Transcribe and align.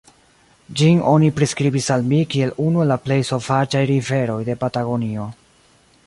Ĝin 0.79 1.01
oni 1.09 1.27
priskribis 1.39 1.89
al 1.95 2.05
mi 2.13 2.21
kiel 2.31 2.53
unu 2.63 2.81
el 2.85 2.91
la 2.93 2.97
plej 3.03 3.17
sovaĝaj 3.31 3.83
riveroj 3.91 4.39
de 4.51 4.59
Patagonio. 4.65 5.27